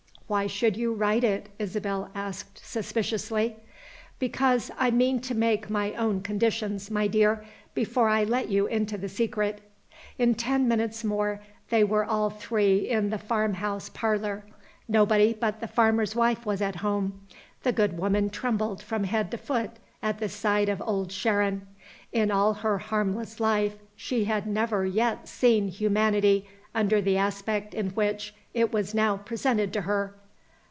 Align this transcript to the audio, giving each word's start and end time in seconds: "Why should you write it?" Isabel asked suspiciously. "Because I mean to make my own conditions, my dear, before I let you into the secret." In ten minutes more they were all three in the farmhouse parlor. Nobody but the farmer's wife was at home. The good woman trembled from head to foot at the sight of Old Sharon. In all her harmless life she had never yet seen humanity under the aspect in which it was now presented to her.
"Why 0.31 0.47
should 0.47 0.77
you 0.77 0.93
write 0.93 1.25
it?" 1.25 1.49
Isabel 1.59 2.09
asked 2.15 2.65
suspiciously. 2.65 3.57
"Because 4.17 4.71
I 4.79 4.89
mean 4.89 5.19
to 5.19 5.35
make 5.35 5.69
my 5.69 5.91
own 5.95 6.21
conditions, 6.21 6.89
my 6.89 7.07
dear, 7.07 7.43
before 7.73 8.07
I 8.07 8.23
let 8.23 8.47
you 8.47 8.65
into 8.65 8.97
the 8.97 9.09
secret." 9.09 9.59
In 10.17 10.35
ten 10.35 10.69
minutes 10.69 11.03
more 11.03 11.41
they 11.69 11.83
were 11.83 12.05
all 12.05 12.29
three 12.29 12.87
in 12.89 13.09
the 13.09 13.17
farmhouse 13.17 13.89
parlor. 13.89 14.45
Nobody 14.87 15.33
but 15.33 15.59
the 15.59 15.67
farmer's 15.67 16.15
wife 16.15 16.45
was 16.45 16.61
at 16.61 16.77
home. 16.77 17.27
The 17.63 17.73
good 17.73 17.97
woman 17.97 18.29
trembled 18.29 18.81
from 18.81 19.03
head 19.03 19.31
to 19.31 19.37
foot 19.37 19.71
at 20.01 20.19
the 20.19 20.29
sight 20.29 20.69
of 20.69 20.81
Old 20.85 21.11
Sharon. 21.11 21.67
In 22.13 22.31
all 22.31 22.53
her 22.53 22.77
harmless 22.77 23.41
life 23.41 23.75
she 23.97 24.23
had 24.23 24.47
never 24.47 24.85
yet 24.85 25.27
seen 25.27 25.67
humanity 25.67 26.47
under 26.73 27.01
the 27.01 27.17
aspect 27.17 27.73
in 27.73 27.89
which 27.89 28.33
it 28.53 28.71
was 28.71 28.93
now 28.95 29.17
presented 29.17 29.73
to 29.73 29.81
her. 29.81 30.15